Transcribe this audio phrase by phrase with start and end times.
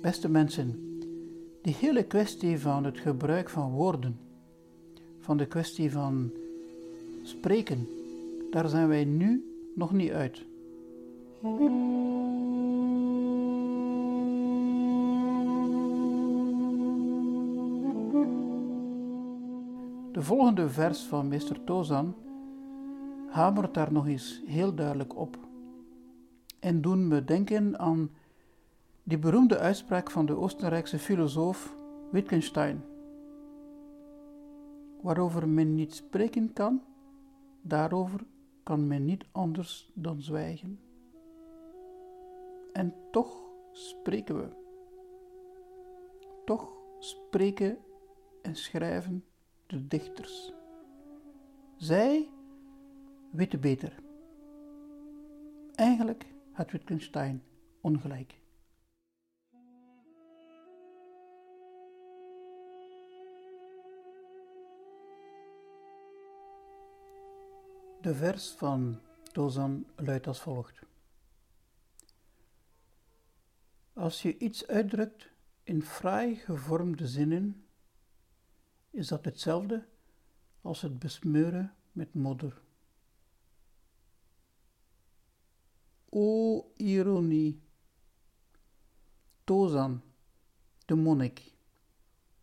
[0.00, 0.98] Beste mensen,
[1.62, 4.18] die hele kwestie van het gebruik van woorden,
[5.18, 6.30] van de kwestie van
[7.22, 7.88] spreken,
[8.50, 10.44] daar zijn wij nu nog niet uit.
[20.12, 22.14] De volgende vers van meester Tozan
[23.28, 25.38] hamert daar nog eens heel duidelijk op
[26.58, 28.10] en doen me denken aan
[29.08, 31.74] die beroemde uitspraak van de Oostenrijkse filosoof
[32.10, 32.84] Wittgenstein.
[35.02, 36.82] Waarover men niet spreken kan,
[37.62, 38.20] daarover
[38.62, 40.80] kan men niet anders dan zwijgen.
[42.72, 44.48] En toch spreken we.
[46.44, 47.78] Toch spreken
[48.42, 49.24] en schrijven
[49.66, 50.52] de dichters.
[51.76, 52.28] Zij
[53.30, 53.94] weten beter.
[55.74, 57.42] Eigenlijk had Wittgenstein
[57.80, 58.46] ongelijk.
[68.08, 69.00] De vers van
[69.32, 70.82] Tozan luidt als volgt.
[73.92, 75.30] Als je iets uitdrukt
[75.62, 77.66] in fraai gevormde zinnen,
[78.90, 79.86] is dat hetzelfde
[80.60, 82.62] als het besmeuren met modder.
[86.08, 87.62] O ironie!
[89.44, 90.02] Tozan,
[90.84, 91.54] de monnik,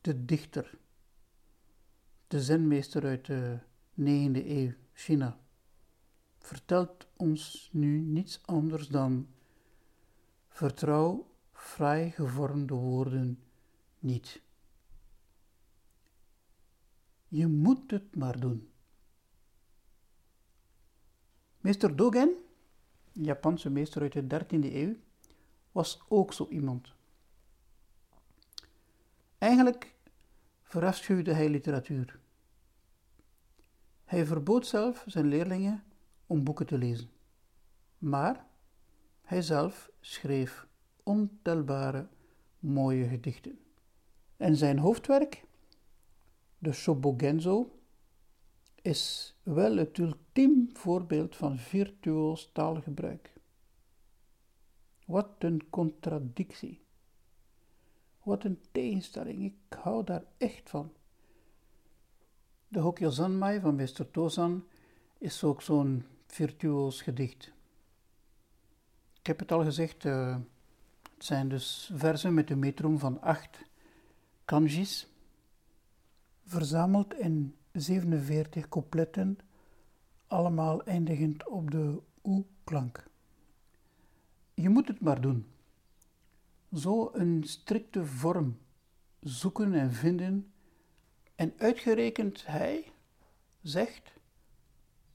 [0.00, 0.78] de dichter,
[2.26, 3.58] de zenmeester uit de
[4.00, 5.44] 9e eeuw, China,
[6.46, 9.28] vertelt ons nu niets anders dan
[10.48, 13.42] vertrouw vrij gevormde woorden
[13.98, 14.42] niet.
[17.28, 18.70] Je moet het maar doen.
[21.60, 22.36] Meester Dogen,
[23.12, 24.96] Japanse meester uit de 13e eeuw,
[25.72, 26.92] was ook zo iemand.
[29.38, 29.94] Eigenlijk
[30.62, 32.18] verafschuwde hij literatuur.
[34.04, 35.85] Hij verbood zelf zijn leerlingen
[36.26, 37.10] om boeken te lezen.
[37.98, 38.46] Maar
[39.22, 40.66] hij zelf schreef
[41.02, 42.08] ontelbare
[42.58, 43.58] mooie gedichten.
[44.36, 45.44] En zijn hoofdwerk,
[46.58, 47.80] de Shobogenzo,
[48.82, 53.32] is wel het ultiem voorbeeld van virtuoos taalgebruik.
[55.06, 56.84] Wat een contradictie.
[58.22, 59.44] Wat een tegenstelling.
[59.44, 60.92] Ik hou daar echt van.
[62.68, 64.10] De Zanmai van Mr.
[64.10, 64.64] Tozan
[65.18, 67.52] is ook zo'n virtuoos gedicht.
[69.20, 70.36] Ik heb het al gezegd, uh,
[71.14, 73.58] het zijn dus versen met een metrum van acht
[74.44, 75.08] kanjis,
[76.44, 79.38] verzameld in 47 coupletten,
[80.26, 83.04] allemaal eindigend op de oe-klank.
[84.54, 85.46] Je moet het maar doen.
[86.72, 88.58] Zo een strikte vorm
[89.20, 90.52] zoeken en vinden,
[91.34, 92.92] en uitgerekend hij
[93.62, 94.12] zegt: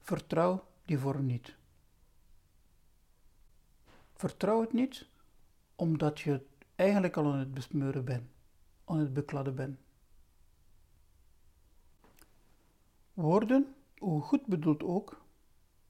[0.00, 1.56] vertrouw die vorm niet.
[4.14, 5.08] Vertrouw het niet,
[5.76, 8.30] omdat je eigenlijk al aan het besmeuren bent,
[8.84, 9.78] aan het bekladden bent.
[13.14, 15.24] Woorden, hoe goed bedoeld ook,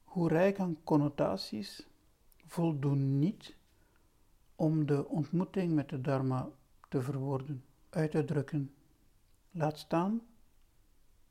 [0.03, 1.87] hoe rijk aan connotaties,
[2.45, 3.55] voldoen niet
[4.55, 6.49] om de ontmoeting met de Dharma
[6.89, 8.73] te verwoorden, uit te drukken,
[9.51, 10.21] laat staan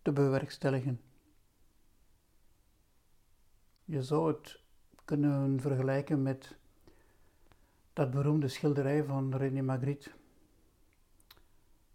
[0.03, 1.00] te bewerkstelligen.
[3.89, 4.61] Je zou het
[5.05, 6.57] kunnen vergelijken met
[7.93, 10.11] dat beroemde schilderij van René Magritte,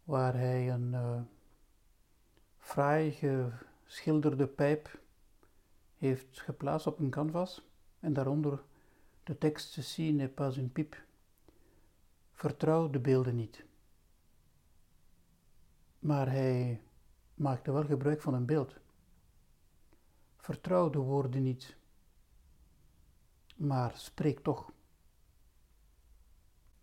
[0.03, 1.21] waar hij een uh,
[2.57, 4.99] fraai geschilderde pijp
[5.97, 7.67] heeft geplaatst op een canvas
[7.99, 8.63] en daaronder
[9.23, 10.97] de tekst "Si n'est pas une pipe".
[12.31, 13.65] Vertrouw de beelden niet.
[15.99, 16.81] Maar hij
[17.33, 18.79] maakte wel gebruik van een beeld.
[20.37, 21.79] Vertrouw de woorden niet,
[23.61, 24.71] maar spreek toch.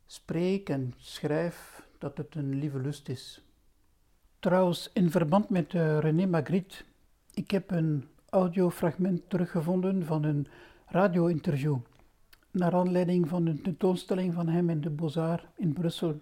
[0.07, 3.43] Spreek en schrijf dat het een lieve lust is.
[4.39, 6.85] Trouwens, in verband met uh, René Magritte,
[7.35, 10.47] ik heb een audiofragment teruggevonden van een
[10.87, 11.77] radio-interview,
[12.51, 16.21] naar aanleiding van een tentoonstelling van hem in de Beaux-Arts in Brussel.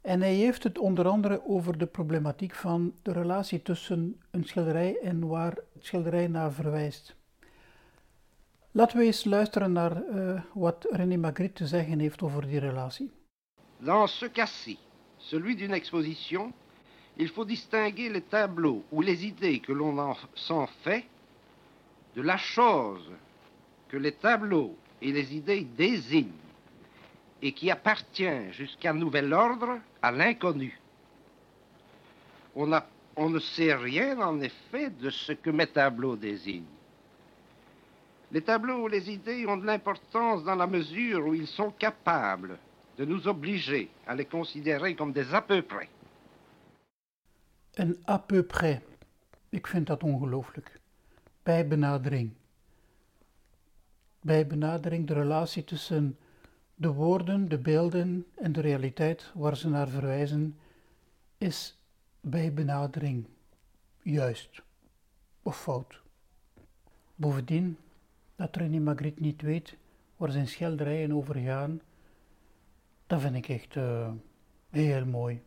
[0.00, 4.98] En hij heeft het onder andere over de problematiek van de relatie tussen een schilderij
[5.00, 7.16] en waar het schilderij naar verwijst.
[8.72, 13.10] Laten we eens luisteren naar uh, wat René Magritte te zeggen heeft over die relatie.
[13.78, 14.78] Dans ce cas-ci,
[15.16, 16.52] celui d'une exposition,
[17.16, 21.04] il faut distinguer les tableaux ou les idées que l'on s'en fait
[22.14, 23.10] de la chose
[23.88, 26.42] que les tableaux et les idées désignent.
[27.42, 30.78] et qui appartient jusqu'à nouvel ordre à l'inconnu.
[32.54, 36.64] On, ne sait rien en effet de ce que mes tableaux désignent.
[38.32, 42.58] Les tableaux ou les idées ont de l'importance dans la mesure où ils sont capables
[42.96, 45.88] de nous obliger à les considérer comme des à.
[47.76, 48.80] Een à peu près.
[49.50, 50.80] Ik vind dat ongelooflijk.
[51.42, 52.30] Bij benadering.
[54.20, 56.16] Bij benadering de relatie tussen
[56.74, 60.58] de woorden, de beelden en de realiteit waar ze naar verwijzen,
[61.38, 61.78] is
[62.20, 63.26] bij benadering
[64.02, 64.62] juist
[65.42, 66.00] of fout.
[67.14, 67.78] Bovendien,
[68.36, 69.76] dat René Magritte niet weet
[70.16, 71.80] waar zijn schilderijen over gaan,
[73.06, 74.10] dat vind ik echt eh,
[74.70, 75.42] heel mooi.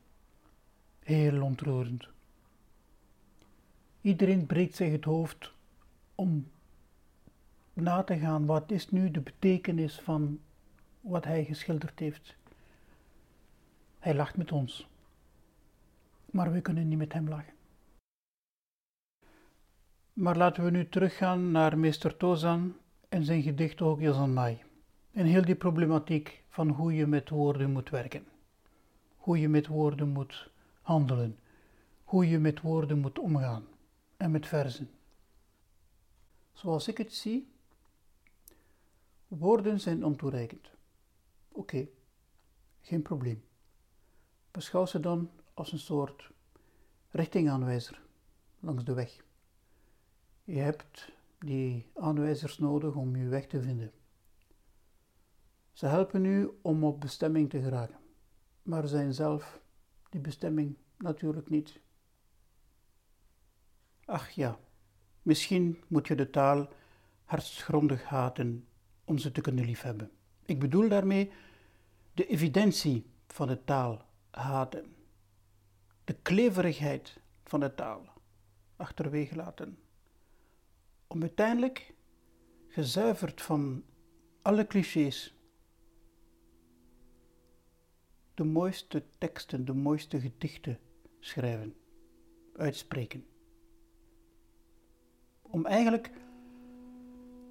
[0.99, 2.07] Heel ontroerend.
[4.01, 5.53] Iedereen breekt zich het hoofd
[6.15, 6.47] om
[7.73, 10.39] na te gaan wat is nu de betekenis van
[11.01, 12.35] wat hij geschilderd heeft.
[13.99, 14.87] Hij lacht met ons,
[16.25, 17.54] maar we kunnen niet met hem lachen.
[20.15, 22.75] Maar laten we nu teruggaan naar meester Tozan
[23.09, 24.63] en zijn gedicht Mai.
[25.11, 28.25] En heel die problematiek van hoe je met woorden moet werken.
[29.15, 30.49] Hoe je met woorden moet
[30.81, 31.39] handelen.
[32.03, 33.65] Hoe je met woorden moet omgaan.
[34.17, 34.89] En met verzen.
[36.53, 37.51] Zoals ik het zie,
[39.27, 40.69] woorden zijn ontoereikend.
[41.51, 41.87] Oké,
[42.81, 43.43] geen probleem.
[44.51, 46.29] Beschouw ze dan als een soort
[47.09, 48.01] richtingaanwijzer
[48.59, 49.23] langs de weg.
[50.45, 53.91] Je hebt die aanwijzers nodig om je weg te vinden.
[55.71, 57.99] Ze helpen u om op bestemming te geraken,
[58.63, 59.61] maar zijn zelf
[60.09, 61.79] die bestemming natuurlijk niet.
[64.05, 64.59] Ach ja,
[65.21, 66.67] misschien moet je de taal
[67.23, 68.67] hartgrondig haten
[69.03, 70.11] om ze te kunnen liefhebben.
[70.45, 71.31] Ik bedoel daarmee
[72.13, 74.95] de evidentie van de taal haten,
[76.03, 78.05] de kleverigheid van de taal
[78.75, 79.77] achterwege laten,
[81.07, 81.93] om uiteindelijk,
[82.67, 83.83] gezuiverd van
[84.41, 85.35] alle clichés,
[88.33, 90.79] de mooiste teksten, de mooiste gedichten
[91.19, 91.75] schrijven,
[92.55, 93.25] uitspreken.
[95.41, 96.11] Om eigenlijk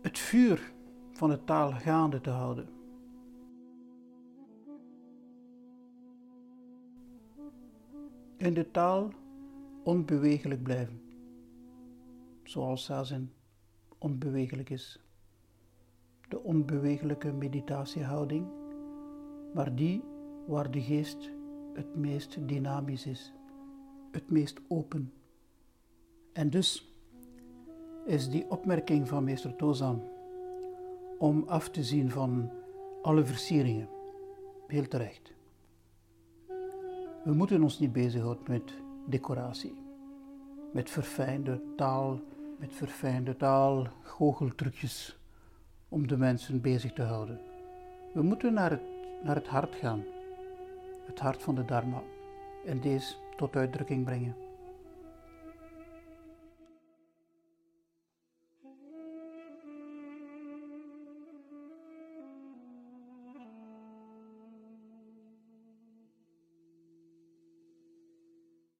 [0.03, 0.73] het vuur
[1.13, 2.69] van de taal gaande te houden.
[8.37, 9.11] In de taal
[9.85, 11.03] onbewegelijk blijven,
[12.45, 13.33] zoals Zazen
[14.05, 15.01] onbewegelijk is.
[16.29, 18.47] De onbewegelijke meditatiehouding,
[19.55, 20.03] maar die
[20.47, 21.31] waar de geest
[21.75, 23.33] het meest dynamisch is,
[24.11, 25.13] het meest open.
[26.33, 26.93] En dus
[28.07, 30.03] is die opmerking van meester Tozan
[31.19, 32.51] om af te zien van
[33.03, 33.89] alle versieringen
[34.67, 35.33] heel terecht.
[37.25, 38.75] We moeten ons niet bezighouden met
[39.07, 39.77] decoratie,
[40.73, 42.21] met verfijnde taal,
[42.59, 45.19] met verfijnde taal, goocheltrucjes
[45.89, 47.41] om de mensen bezig te houden.
[48.13, 48.83] We moeten naar het,
[49.23, 50.05] naar het hart gaan,
[51.07, 52.03] het hart van de Dharma,
[52.65, 54.44] en deze tot uitdrukking brengen.